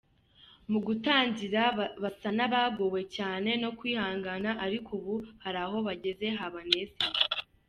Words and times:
Mu 0.71 0.79
gutangira 0.87 1.61
basa 2.03 2.29
n’abagowe 2.37 3.01
cyane 3.15 3.49
no 3.61 3.69
kwihangana 3.77 4.49
ariko 4.65 4.89
ubu 4.99 5.15
hari 5.43 5.59
aho 5.65 5.77
bageze 5.87 6.27
habanezeza. 6.39 7.03